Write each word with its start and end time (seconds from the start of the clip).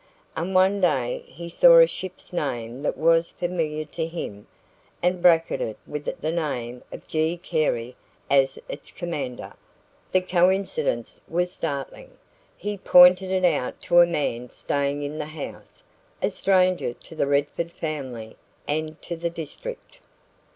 And 0.35 0.55
one 0.55 0.81
day 0.81 1.23
he 1.27 1.47
saw 1.47 1.77
a 1.77 1.85
ship's 1.85 2.33
name 2.33 2.81
that 2.81 2.97
was 2.97 3.29
familiar 3.29 3.83
to 3.85 4.07
him, 4.07 4.47
and 4.99 5.21
bracketed 5.21 5.77
with 5.85 6.07
it 6.07 6.19
the 6.21 6.31
name 6.31 6.81
of 6.91 7.07
G. 7.07 7.37
Carey 7.37 7.95
as 8.27 8.57
its 8.67 8.89
commander. 8.89 9.53
The 10.11 10.21
coincidence 10.21 11.21
was 11.27 11.51
startling. 11.51 12.17
He 12.57 12.79
pointed 12.79 13.29
it 13.29 13.45
out 13.45 13.79
to 13.83 13.99
a 13.99 14.07
man 14.07 14.49
staying 14.49 15.03
in 15.03 15.19
the 15.19 15.25
house 15.27 15.83
a 16.19 16.31
stranger 16.31 16.93
to 16.95 17.13
the 17.13 17.27
Redford 17.27 17.71
family 17.71 18.37
and 18.67 18.99
to 19.03 19.15
the 19.15 19.29
district. 19.29 19.99